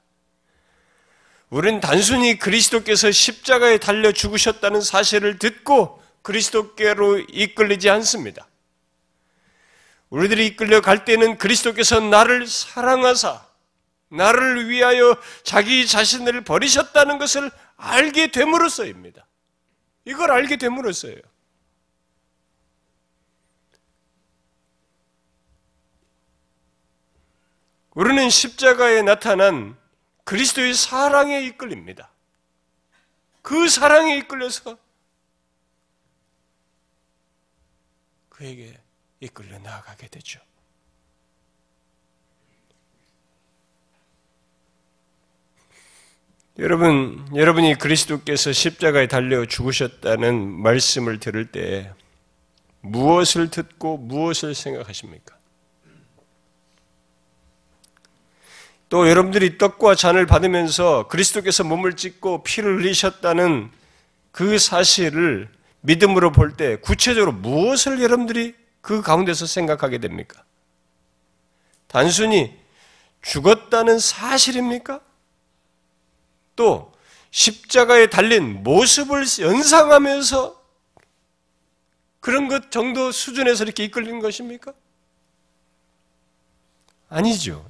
우리는 1.50 1.80
단순히 1.80 2.38
그리스도께서 2.38 3.10
십자가에 3.10 3.78
달려 3.78 4.12
죽으셨다는 4.12 4.80
사실을 4.80 5.38
듣고 5.38 6.02
그리스도께로 6.22 7.20
이끌리지 7.20 7.88
않습니다. 7.90 8.48
우리들이 10.10 10.46
이끌려 10.46 10.80
갈 10.80 11.04
때는 11.04 11.38
그리스도께서 11.38 12.00
나를 12.00 12.46
사랑하사 12.46 13.44
나를 14.08 14.68
위하여 14.68 15.20
자기 15.42 15.86
자신을 15.86 16.44
버리셨다는 16.44 17.18
것을 17.18 17.50
알게 17.76 18.30
됨으로써입니다. 18.30 19.26
이걸 20.04 20.30
알게 20.30 20.56
됨으로써요. 20.56 21.16
우리는 27.94 28.28
십자가에 28.28 29.02
나타난 29.02 29.76
그리스도의 30.24 30.74
사랑에 30.74 31.42
이끌립니다. 31.42 32.10
그 33.42 33.68
사랑에 33.68 34.16
이끌려서 34.18 34.76
그에게 38.28 38.78
이끌려 39.20 39.58
나아가게 39.58 40.08
되죠. 40.08 40.40
여러분, 46.58 47.26
여러분이 47.34 47.74
그리스도께서 47.76 48.52
십자가에 48.52 49.08
달려 49.08 49.44
죽으셨다는 49.44 50.34
말씀을 50.62 51.20
들을 51.20 51.44
때 51.52 51.92
무엇을 52.80 53.50
듣고 53.50 53.98
무엇을 53.98 54.54
생각하십니까? 54.54 55.36
또 58.88 59.08
여러분들이 59.08 59.58
떡과 59.58 59.96
잔을 59.96 60.26
받으면서 60.26 61.08
그리스도께서 61.08 61.64
몸을 61.64 61.94
찢고 61.94 62.42
피를 62.44 62.78
흘리셨다는 62.78 63.70
그 64.30 64.58
사실을 64.58 65.48
믿음으로 65.80 66.32
볼 66.32 66.56
때 66.56 66.76
구체적으로 66.76 67.32
무엇을 67.32 68.00
여러분들이 68.00 68.54
그 68.86 69.02
가운데서 69.02 69.46
생각하게 69.46 69.98
됩니까? 69.98 70.44
단순히 71.88 72.56
죽었다는 73.20 73.98
사실입니까? 73.98 75.00
또 76.54 76.92
십자가에 77.32 78.06
달린 78.06 78.62
모습을 78.62 79.24
연상하면서 79.40 80.62
그런 82.20 82.46
것 82.46 82.70
정도 82.70 83.10
수준에서 83.10 83.64
이렇게 83.64 83.82
이끌린 83.82 84.20
것입니까? 84.20 84.72
아니죠. 87.08 87.68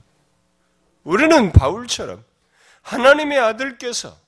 우리는 1.03 1.51
바울처럼 1.51 2.23
하나님의 2.83 3.39
아들께서 3.39 4.19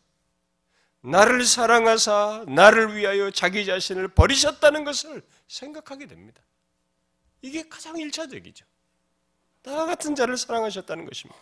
나를 1.03 1.44
사랑하사 1.44 2.46
나를 2.48 2.96
위하여 2.96 3.31
자기 3.31 3.66
자신을 3.66 4.09
버리셨다는 4.09 4.85
것을 4.85 5.22
생각하게 5.48 6.07
됩니다. 6.07 6.40
이게 7.42 7.68
가장 7.68 7.96
일차적이죠. 7.96 8.66
나 9.62 9.87
같은 9.87 10.14
자를 10.14 10.37
사랑하셨다는 10.37 11.05
것입니다. 11.05 11.38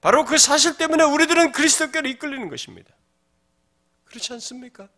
바로 0.00 0.24
그 0.24 0.38
사실 0.38 0.76
때문에 0.76 1.02
우리들은 1.02 1.52
그리스도께로 1.52 2.08
이끌리는 2.08 2.48
것입니다. 2.48 2.94
그렇지 4.04 4.32
않습니까? 4.34 4.88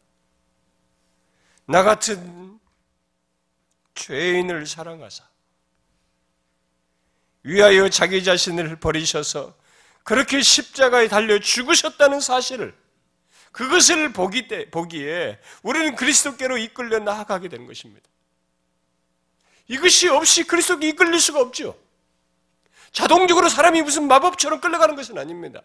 나 1.67 1.83
같은 1.83 2.59
죄인을 3.95 4.67
사랑하사 4.67 5.29
위하여 7.43 7.89
자기 7.89 8.23
자신을 8.23 8.77
버리셔서 8.81 9.57
그렇게 10.03 10.43
십자가에 10.43 11.09
달려 11.09 11.39
죽으셨다는 11.39 12.21
사실을 12.21 12.77
그것을 13.53 14.13
보기 14.13 14.49
때, 14.49 14.71
보기에 14.71 15.41
우리는 15.63 15.97
그리스도께로 15.97 16.59
이끌려 16.59 16.99
나아가게 16.99 17.49
된 17.49 17.67
것입니다. 17.67 18.10
이것이 19.71 20.09
없이 20.09 20.43
그리스도께 20.43 20.89
이끌릴 20.89 21.21
수가 21.21 21.41
없죠. 21.41 21.79
자동적으로 22.91 23.49
사람이 23.49 23.83
무슨 23.83 24.09
마법처럼 24.09 24.61
끌려가는 24.61 24.97
것은 24.97 25.17
아닙니다. 25.17 25.63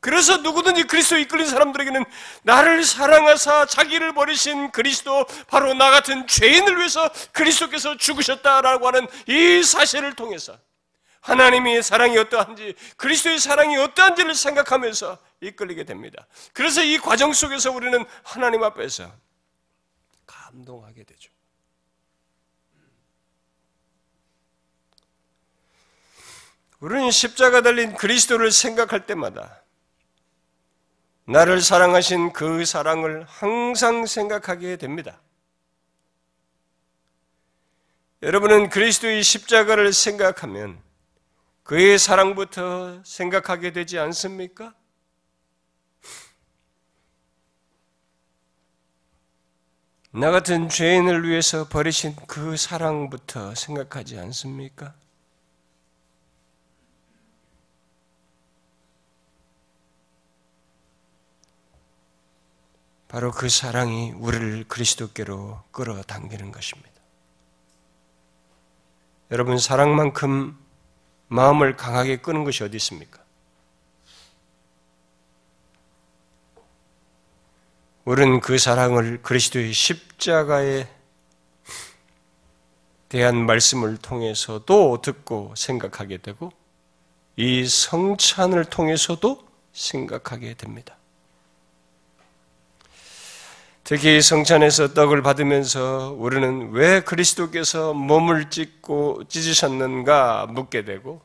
그래서 0.00 0.38
누구든지 0.38 0.84
그리스도에 0.84 1.20
이끌린 1.20 1.46
사람들에게는 1.46 2.02
나를 2.44 2.82
사랑하사 2.82 3.66
자기를 3.66 4.14
버리신 4.14 4.70
그리스도 4.70 5.26
바로 5.48 5.74
나 5.74 5.90
같은 5.90 6.26
죄인을 6.26 6.78
위해서 6.78 7.10
그리스도께서 7.32 7.98
죽으셨다라고 7.98 8.86
하는 8.86 9.06
이 9.28 9.62
사실을 9.62 10.14
통해서 10.14 10.58
하나님의 11.20 11.82
사랑이 11.82 12.16
어떠한지 12.16 12.74
그리스도의 12.96 13.38
사랑이 13.38 13.76
어떠한지를 13.76 14.34
생각하면서 14.34 15.18
이끌리게 15.42 15.84
됩니다. 15.84 16.26
그래서 16.54 16.82
이 16.82 16.96
과정 16.96 17.34
속에서 17.34 17.70
우리는 17.70 18.02
하나님 18.22 18.62
앞에서 18.62 19.12
감동하게 20.26 21.04
되죠. 21.04 21.33
우리는 26.84 27.10
십자가 27.10 27.62
달린 27.62 27.94
그리스도를 27.94 28.52
생각할 28.52 29.06
때마다 29.06 29.62
나를 31.24 31.62
사랑하신 31.62 32.34
그 32.34 32.66
사랑을 32.66 33.24
항상 33.24 34.04
생각하게 34.04 34.76
됩니다. 34.76 35.18
여러분은 38.22 38.68
그리스도의 38.68 39.22
십자가를 39.22 39.94
생각하면 39.94 40.78
그의 41.62 41.98
사랑부터 41.98 43.02
생각하게 43.02 43.72
되지 43.72 43.98
않습니까? 44.00 44.74
나 50.10 50.30
같은 50.30 50.68
죄인을 50.68 51.26
위해서 51.26 51.66
버리신 51.66 52.14
그 52.26 52.58
사랑부터 52.58 53.54
생각하지 53.54 54.18
않습니까? 54.18 54.94
바로 63.14 63.30
그 63.30 63.48
사랑이 63.48 64.10
우리를 64.10 64.64
그리스도께로 64.66 65.62
끌어당기는 65.70 66.50
것입니다. 66.50 66.90
여러분, 69.30 69.56
사랑만큼 69.56 70.58
마음을 71.28 71.76
강하게 71.76 72.16
끄는 72.16 72.42
것이 72.42 72.64
어디 72.64 72.76
있습니까? 72.78 73.22
우리는 78.04 78.40
그 78.40 78.58
사랑을 78.58 79.22
그리스도의 79.22 79.72
십자가에 79.72 80.88
대한 83.08 83.46
말씀을 83.46 83.96
통해서도 83.96 85.02
듣고 85.02 85.54
생각하게 85.56 86.16
되고 86.16 86.50
이 87.36 87.64
성찬을 87.64 88.64
통해서도 88.64 89.46
생각하게 89.72 90.54
됩니다. 90.54 90.96
특히 93.84 94.22
성찬에서 94.22 94.94
떡을 94.94 95.20
받으면서 95.20 96.16
우리는 96.18 96.70
왜 96.72 97.00
그리스도께서 97.00 97.92
몸을 97.92 98.48
찢고 98.48 99.24
찢으셨는가 99.28 100.46
묻게 100.46 100.86
되고 100.86 101.20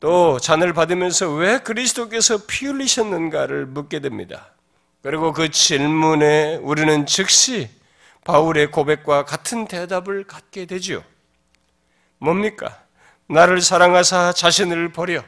또 0.00 0.40
잔을 0.40 0.72
받으면서 0.72 1.32
왜 1.32 1.58
그리스도께서 1.58 2.40
피 2.48 2.66
흘리셨는가를 2.66 3.66
묻게 3.66 4.00
됩니다. 4.00 4.54
그리고 5.02 5.32
그 5.32 5.52
질문에 5.52 6.56
우리는 6.56 7.06
즉시 7.06 7.70
바울의 8.24 8.72
고백과 8.72 9.24
같은 9.24 9.68
대답을 9.68 10.24
갖게 10.24 10.66
되지요. 10.66 11.04
뭡니까? 12.18 12.76
나를 13.28 13.60
사랑하사 13.60 14.32
자신을 14.32 14.90
버려 14.90 15.22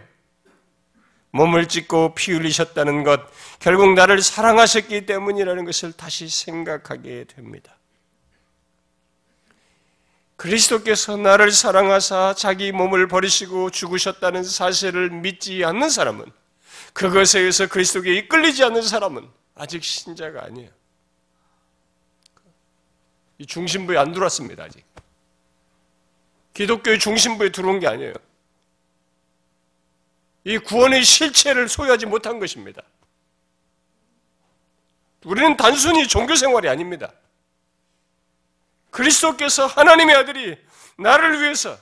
몸을 1.39 1.69
찢고 1.69 2.15
피 2.15 2.33
흘리셨다는 2.33 3.05
것, 3.05 3.21
결국 3.61 3.95
나를 3.95 4.21
사랑하셨기 4.21 5.07
때문이라는 5.07 5.65
것을 5.65 5.93
다시 5.93 6.29
생각하게 6.29 7.25
됩니다. 7.25 7.77
그리스도께서 10.35 11.17
나를 11.17 11.53
사랑하사 11.53 12.35
자기 12.37 12.73
몸을 12.73 13.07
버리시고 13.09 13.71
죽으셨다는 13.71 14.43
사실을 14.43 15.11
믿지 15.11 15.65
않는 15.65 15.91
사람은 15.91 16.25
그것에 16.93 17.41
의해서 17.41 17.69
그리스도께 17.69 18.15
이끌리지 18.15 18.65
않는 18.65 18.83
사람은 18.83 19.29
아직 19.55 19.85
신자가 19.85 20.45
아니에요. 20.45 20.71
이 23.39 23.47
중심부에 23.47 23.97
안 23.97 24.13
들어왔습니다, 24.13 24.65
아직. 24.65 24.85
기독교의 26.55 26.99
중심부에 26.99 27.51
들어온 27.51 27.79
게 27.79 27.87
아니에요. 27.87 28.15
이 30.45 30.59
구원의 30.59 31.05
실체를 31.05 31.69
소유하지 31.69 32.07
못한 32.07 32.39
것입니다. 32.39 32.83
우리는 35.25 35.57
단순히 35.57 36.07
종교 36.07 36.35
생활이 36.35 36.69
아닙니다. 36.69 37.13
그리스도께서 38.91 39.67
하나님의 39.67 40.17
아들이 40.17 40.59
나를 40.97 41.43
위해서 41.43 41.79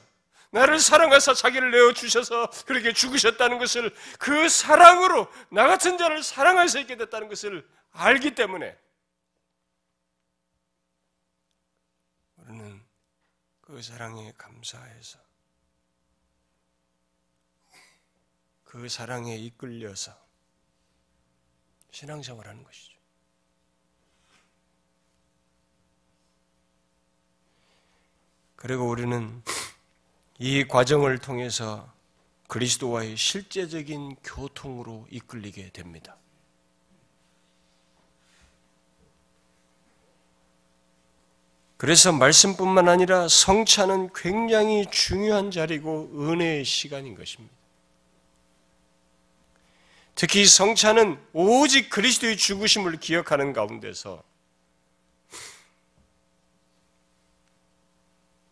나를 0.50 0.78
사랑하사 0.78 1.34
자기를 1.34 1.70
내어 1.70 1.92
주셔서 1.92 2.50
그렇게 2.66 2.92
죽으셨다는 2.92 3.58
것을 3.58 3.94
그 4.18 4.48
사랑으로 4.48 5.30
나 5.50 5.66
같은 5.66 5.98
자를 5.98 6.22
사랑할 6.22 6.68
수 6.68 6.78
있게 6.80 6.96
됐다는 6.96 7.28
것을 7.28 7.66
알기 7.92 8.34
때문에 8.34 8.76
우리는 12.36 12.82
그 13.60 13.82
사랑에 13.82 14.32
감사해서 14.38 15.18
그 18.76 18.90
사랑에 18.90 19.34
이끌려서 19.34 20.12
신앙생활 21.92 22.46
하는 22.46 22.62
것이죠. 22.62 22.98
그리고 28.54 28.86
우리는 28.86 29.42
이 30.38 30.64
과정을 30.64 31.20
통해서 31.20 31.90
그리스도와의 32.48 33.16
실제적인 33.16 34.16
교통으로 34.16 35.06
이끌리게 35.10 35.70
됩니다. 35.70 36.18
그래서 41.78 42.12
말씀뿐만 42.12 42.90
아니라 42.90 43.26
성찬은 43.26 44.10
굉장히 44.14 44.84
중요한 44.90 45.50
자리고 45.50 46.10
은혜의 46.12 46.66
시간인 46.66 47.14
것입니다. 47.14 47.55
특히 50.16 50.46
성찬은 50.46 51.18
오직 51.34 51.90
그리스도의 51.90 52.38
죽으심을 52.38 52.96
기억하는 52.96 53.52
가운데서 53.52 54.22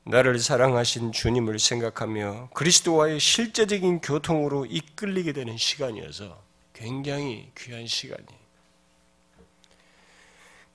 나를 0.05 0.38
사랑하신 0.38 1.12
주님을 1.12 1.59
생각하며 1.59 2.50
그리스도와의 2.53 3.18
실제적인 3.18 4.03
교통으로 4.03 4.66
이끌리게 4.66 5.33
되는 5.33 5.57
시간이어서 5.57 6.38
굉장히 6.74 7.50
귀한 7.57 7.87
시간이에요. 7.87 8.44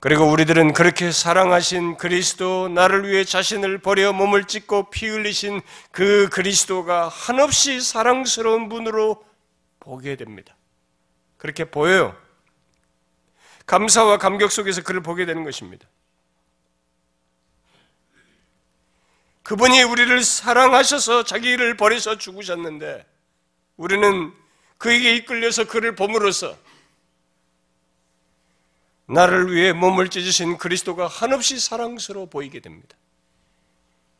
그리고 0.00 0.24
우리들은 0.24 0.72
그렇게 0.72 1.12
사랑하신 1.12 1.98
그리스도, 1.98 2.68
나를 2.68 3.08
위해 3.08 3.22
자신을 3.22 3.78
버려 3.78 4.12
몸을 4.12 4.46
찢고 4.46 4.90
피 4.90 5.06
흘리신 5.06 5.60
그 5.92 6.28
그리스도가 6.30 7.06
한없이 7.08 7.80
사랑스러운 7.80 8.68
분으로 8.68 9.22
보게 9.78 10.16
됩니다. 10.16 10.56
그렇게 11.40 11.64
보여요. 11.64 12.14
감사와 13.64 14.18
감격 14.18 14.52
속에서 14.52 14.82
그를 14.82 15.00
보게 15.00 15.24
되는 15.24 15.42
것입니다. 15.42 15.88
그분이 19.42 19.82
우리를 19.82 20.22
사랑하셔서 20.22 21.24
자기를 21.24 21.78
버려서 21.78 22.18
죽으셨는데 22.18 23.06
우리는 23.78 24.32
그에게 24.76 25.14
이끌려서 25.16 25.64
그를 25.64 25.94
봄으로써 25.94 26.56
나를 29.06 29.50
위해 29.52 29.72
몸을 29.72 30.10
찢으신 30.10 30.58
그리스도가 30.58 31.08
한없이 31.08 31.58
사랑스러워 31.58 32.26
보이게 32.26 32.60
됩니다. 32.60 32.96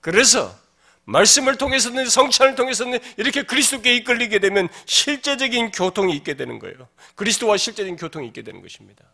그래서 0.01 0.59
말씀을 1.05 1.57
통해서는 1.57 2.09
성찬을 2.09 2.55
통해서는 2.55 2.99
이렇게 3.17 3.43
그리스도께 3.43 3.97
이끌리게 3.97 4.39
되면 4.39 4.69
실제적인 4.87 5.73
교통이 5.73 6.15
있게 6.17 6.35
되는 6.35 6.59
거예요. 6.59 6.89
그리스도와 7.17 7.57
실제적인 7.57 7.97
교통이 7.97 8.27
있게 8.29 8.43
되는 8.43 8.63
것입니다. 8.63 9.05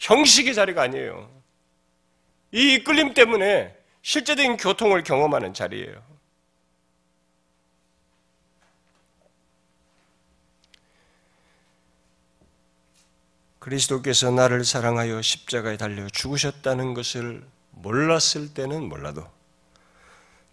형식의 0.00 0.54
자리가 0.54 0.82
아니에요. 0.82 1.30
이 2.52 2.74
이끌림 2.74 3.14
때문에 3.14 3.74
실제적인 4.02 4.56
교통을 4.56 5.02
경험하는 5.02 5.54
자리예요. 5.54 6.04
그리스도께서 13.58 14.30
나를 14.30 14.64
사랑하여 14.64 15.20
십자가에 15.22 15.76
달려 15.76 16.08
죽으셨다는 16.08 16.94
것을 16.94 17.44
몰랐을 17.72 18.54
때는 18.54 18.88
몰라도 18.88 19.35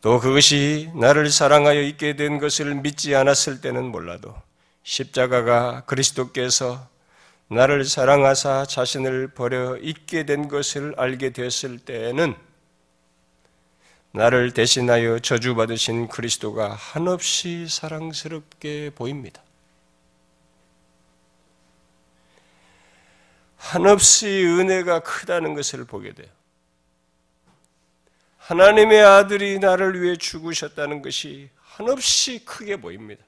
또 0.04 0.20
그것이 0.20 0.92
나를 0.96 1.30
사랑하여 1.30 1.82
있게 1.82 2.18
된 2.18 2.38
것을 2.38 2.76
믿지 2.76 3.16
않았을 3.16 3.62
때는 3.62 3.86
몰라도 3.86 4.36
십자가가 4.84 5.86
그리스도께서 5.86 6.90
나를 7.48 7.86
사랑하사 7.86 8.66
자신을 8.66 9.30
버려 9.30 9.78
있게 9.78 10.26
된 10.26 10.50
것을 10.50 10.94
알게 10.98 11.30
됐을 11.30 11.80
때에는 11.80 12.36
나를 14.12 14.52
대신하여 14.52 15.20
저주받으신 15.20 16.10
그리스도가 16.10 16.74
한없이 16.74 17.68
사랑스럽게 17.70 18.92
보입니다. 18.96 19.42
한없이 23.56 24.28
은혜가 24.28 25.00
크다는 25.00 25.54
것을 25.54 25.86
보게 25.86 26.12
돼요. 26.12 26.28
하나님의 28.44 29.02
아들이 29.02 29.58
나를 29.60 30.02
위해 30.02 30.18
죽으셨다는 30.18 31.02
것이 31.02 31.50
한없이 31.62 32.44
크게 32.44 32.76
보입니다. 32.76 33.24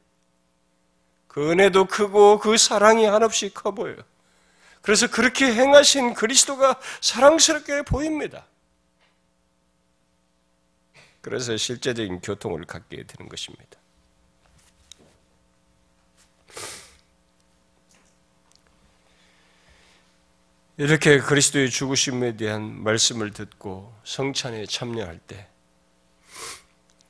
그 1.27 1.51
은혜도 1.51 1.85
크고 1.85 2.39
그 2.39 2.57
사랑이 2.57 3.05
한없이 3.05 3.53
커 3.53 3.71
보여요. 3.71 3.97
그래서 4.81 5.07
그렇게 5.07 5.45
행하신 5.45 6.13
그리스도가 6.13 6.79
사랑스럽게 7.01 7.83
보입니다. 7.83 8.45
그래서 11.21 11.55
실제적인 11.55 12.19
교통을 12.19 12.65
갖게 12.65 13.03
되는 13.07 13.29
것입니다. 13.29 13.79
이렇게 20.77 21.19
그리스도의 21.19 21.69
죽으심에 21.69 22.35
대한 22.35 22.83
말씀을 22.83 23.31
듣고 23.31 23.93
성찬에 24.03 24.65
참여할 24.65 25.19
때 25.19 25.47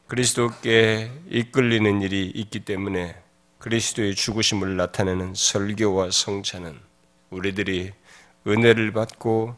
그리스도께 0.06 1.12
이끌리는 1.32 2.04
일이 2.04 2.28
있기 2.28 2.60
때문에 2.60 3.16
그리스도의 3.58 4.14
죽으심을 4.14 4.78
나타내는 4.78 5.34
설교와 5.34 6.12
성찬은 6.12 6.80
우리들이 7.32 7.92
은혜를 8.46 8.92
받고 8.92 9.56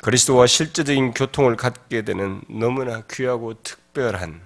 그리스도와 0.00 0.46
실제적인 0.46 1.12
교통을 1.12 1.56
갖게 1.56 2.02
되는 2.02 2.42
너무나 2.48 3.02
귀하고 3.10 3.60
특별한 3.64 4.40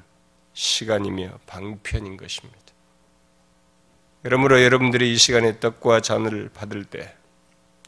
시간이며 0.54 1.40
방편인 1.46 2.16
것입니다. 2.16 2.58
그러므로 4.22 4.62
여러분들이 4.62 5.12
이 5.12 5.18
시간에 5.18 5.60
떡과 5.60 6.00
잔을 6.00 6.48
받을 6.54 6.86
때 6.86 7.14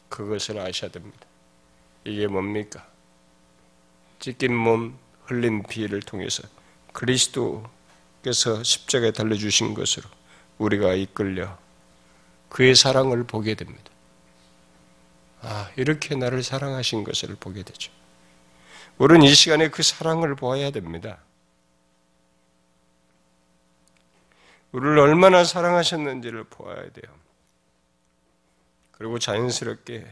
그것을 0.08 0.58
아셔야 0.58 0.90
됩니다. 0.90 1.26
이게 2.04 2.26
뭡니까? 2.26 2.86
찢긴 4.18 4.54
몸, 4.54 4.98
흘린 5.24 5.62
피를 5.64 6.00
통해서 6.00 6.42
그리스도께서 6.92 8.62
십자가에 8.62 9.10
달려주신 9.12 9.74
것으로 9.74 10.08
우리가 10.58 10.94
이끌려 10.94 11.58
그의 12.48 12.74
사랑을 12.74 13.24
보게 13.24 13.54
됩니다. 13.54 13.90
아, 15.42 15.70
이렇게 15.76 16.14
나를 16.14 16.42
사랑하신 16.42 17.04
것을 17.04 17.36
보게 17.38 17.62
되죠. 17.62 17.92
우리는 18.98 19.22
이 19.26 19.34
시간에 19.34 19.68
그 19.68 19.82
사랑을 19.82 20.34
보아야 20.34 20.70
됩니다. 20.70 21.18
우리를 24.72 24.98
얼마나 24.98 25.44
사랑하셨는지를 25.44 26.44
보아야 26.44 26.90
돼요. 26.90 27.25
그리고 28.98 29.18
자연스럽게 29.18 30.06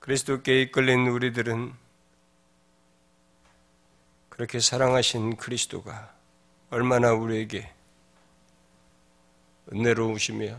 그리스도께 0.00 0.62
이끌린 0.62 1.06
우리들은 1.06 1.74
그렇게 4.30 4.60
사랑하신 4.60 5.36
그리스도가 5.36 6.14
얼마나 6.70 7.12
우리에게 7.12 7.70
은혜로우시며 9.72 10.58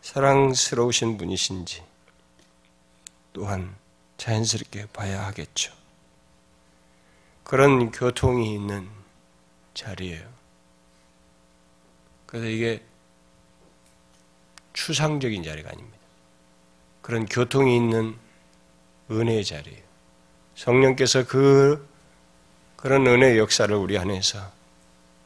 사랑스러우신 0.00 1.18
분이신지 1.18 1.84
또한 3.32 3.76
자연스럽게 4.16 4.86
봐야 4.92 5.26
하겠죠. 5.26 5.74
그런 7.42 7.90
교통이 7.90 8.54
있는 8.54 8.88
자리예요. 9.74 10.32
그래서 12.26 12.46
이게 12.46 12.82
추상적인 14.76 15.42
자리가 15.42 15.70
아닙니다. 15.70 15.96
그런 17.00 17.24
교통이 17.26 17.74
있는 17.74 18.14
은혜의 19.10 19.44
자리예요. 19.44 19.82
성령께서 20.54 21.26
그 21.26 21.88
그런 22.76 23.06
은혜의 23.06 23.38
역사를 23.38 23.74
우리 23.74 23.96
안에서 23.96 24.52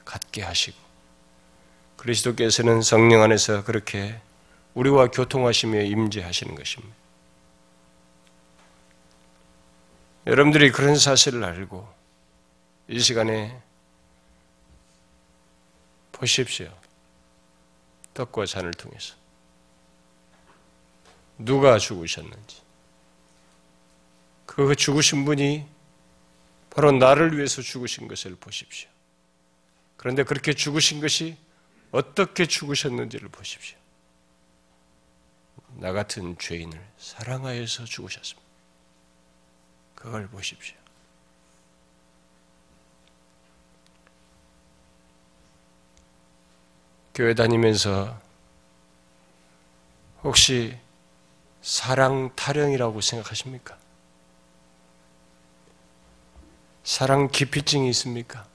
갖게 0.05 0.43
하시고 0.43 0.79
그리스도께서는 1.97 2.81
성령 2.81 3.23
안에서 3.23 3.65
그렇게 3.65 4.21
우리와 4.75 5.09
교통하시며 5.09 5.83
임재하시는 5.83 6.55
것입니다. 6.55 6.95
여러분들이 10.27 10.71
그런 10.71 10.97
사실을 10.97 11.43
알고 11.43 11.89
이 12.89 13.01
시간에 13.01 13.61
보십시오. 16.13 16.73
떡과 18.15 18.47
잔을 18.47 18.73
통해서 18.75 19.20
누가 21.45 21.79
죽으셨는지 21.79 22.63
그 24.47 24.75
죽으신 24.75 25.25
분이 25.25 25.67
바로 26.71 26.93
나를 26.93 27.37
위해서 27.37 27.63
죽으신 27.63 28.09
것을 28.09 28.37
보십시오. 28.37 28.89
그런데 29.97 30.23
그렇게 30.23 30.53
죽으신 30.53 31.01
것이 31.01 31.37
어떻게 31.91 32.47
죽으셨는지를 32.47 33.29
보십시오. 33.29 33.79
나 35.77 35.93
같은 35.93 36.37
죄인을 36.39 36.81
사랑하여서 36.99 37.85
죽으셨습니다. 37.85 38.49
그걸 39.95 40.29
보십시오. 40.29 40.77
교회 47.15 47.35
다니면서 47.35 48.19
혹시 50.23 50.79
사랑 51.63 52.35
타령이라고 52.37 53.01
생각하십니까? 53.01 53.77
사랑 56.83 57.29
기피증이 57.29 57.89
있습니까? 57.91 58.47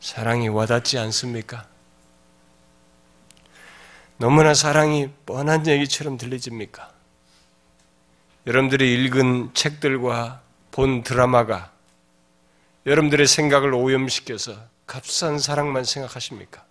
사랑이 0.00 0.48
와닿지 0.48 0.98
않습니까? 0.98 1.68
너무나 4.18 4.54
사랑이 4.54 5.10
뻔한 5.26 5.66
얘기처럼 5.66 6.16
들리집니까? 6.16 6.92
여러분들이 8.46 8.92
읽은 9.04 9.54
책들과 9.54 10.42
본 10.72 11.02
드라마가 11.02 11.72
여러분들의 12.86 13.26
생각을 13.26 13.72
오염시켜서 13.74 14.56
값싼 14.86 15.38
사랑만 15.38 15.84
생각하십니까? 15.84 16.64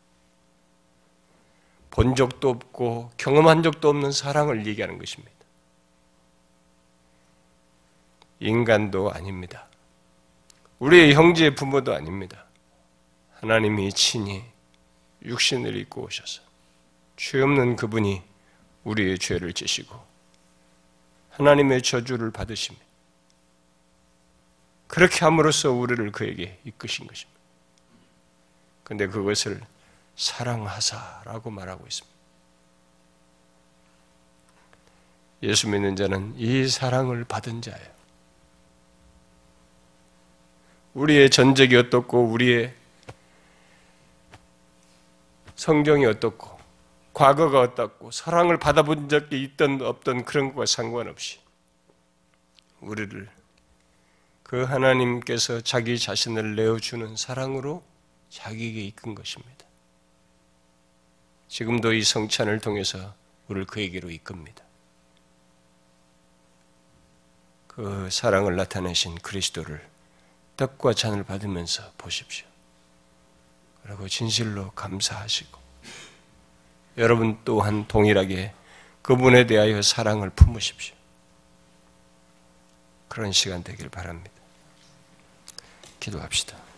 본 1.92 2.16
적도 2.16 2.50
없고 2.50 3.12
경험한 3.18 3.64
적도 3.64 3.90
없는 3.90 4.12
사랑을 4.12 4.66
얘기하는 4.66 4.98
것입니다. 4.98 5.32
인간도 8.40 9.12
아닙니다. 9.12 9.68
우리의 10.80 11.14
형제 11.14 11.54
부모도 11.54 11.94
아닙니다. 11.94 12.46
하나님이 13.40 13.94
친히 13.94 14.44
육신을 15.24 15.76
입고 15.76 16.04
오셔서 16.04 16.42
죄 17.18 17.40
없는 17.42 17.76
그분이 17.76 18.24
우리의 18.84 19.20
죄를 19.20 19.54
지시고 19.54 19.96
하나님의 21.30 21.84
저주를 21.84 22.32
받으십니다. 22.32 22.84
그렇게 24.88 25.24
함으로써 25.24 25.72
우리를 25.72 26.12
그에게 26.12 26.60
이끄신 26.66 27.06
것입니다. 27.06 27.40
근데 28.84 29.08
그것을 29.08 29.62
사랑하사라고 30.22 31.50
말하고 31.50 31.86
있습니다. 31.88 32.16
예수 35.42 35.68
믿는 35.68 35.96
자는 35.96 36.36
이 36.38 36.68
사랑을 36.68 37.24
받은 37.24 37.64
자예요. 37.64 37.92
우리의 40.94 41.32
전적이 41.32 41.78
어떻고 41.78 42.26
우리의 42.26 42.76
성경이 45.56 46.06
어떻고 46.06 46.60
과거가 47.14 47.62
어떻고 47.62 48.12
사랑을 48.12 48.60
받아본 48.60 49.10
적이 49.10 49.42
있던 49.44 49.82
없던 49.82 50.26
그런 50.26 50.50
것과 50.50 50.68
상관없이 50.68 51.40
우리를 52.80 53.28
그 54.44 54.64
하나님께서 54.64 55.62
자기 55.62 55.98
자신을 55.98 56.56
내어주는 56.56 57.16
사랑으로 57.16 57.84
자기에게 58.30 58.82
이끈 58.86 59.16
것입니다. 59.16 59.61
지금도 61.52 61.92
이 61.92 62.02
성찬을 62.02 62.62
통해서 62.62 63.14
우리를 63.50 63.68
그에게로 63.68 64.10
이끕니다. 64.10 64.64
그 67.68 68.08
사랑을 68.10 68.56
나타내신 68.56 69.16
그리스도를 69.16 69.86
떡과 70.56 70.94
잔을 70.94 71.26
받으면서 71.26 71.92
보십시오. 71.98 72.48
그리고 73.84 74.08
진실로 74.08 74.72
감사하시고 74.72 75.60
여러분 77.00 77.38
또한 77.44 77.86
동일하게 77.86 78.54
그분에 79.02 79.46
대하여 79.46 79.82
사랑을 79.82 80.30
품으십시오. 80.30 80.96
그런 83.10 83.34
시간 83.34 83.62
되길 83.62 83.90
바랍니다. 83.90 84.32
기도합시다. 86.00 86.71